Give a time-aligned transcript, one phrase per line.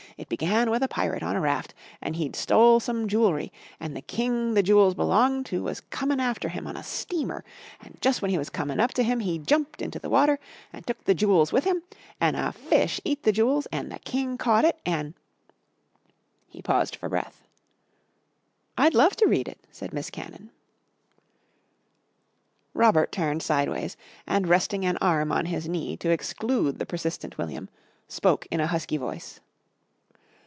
[0.17, 4.01] It began with a pirate on a raft an' he'd stole some jewel'ry and the
[4.03, 7.43] king the jewels belonged to was coming after him on a steamer
[7.81, 10.37] and jus' when he was comin' up to him he jumped into the water
[10.71, 11.81] and took the jewls with him
[12.19, 15.15] an' a fish eat the jewls and the king caught it an',"
[16.47, 17.41] he paused for breath.
[18.77, 20.51] "I'd love to read it!" said Miss Cannon.
[22.75, 23.97] Robert turned sideways,
[24.27, 27.69] and resting an arm on his knee to exclude the persistent William,
[28.07, 29.39] spoke in a husky voice.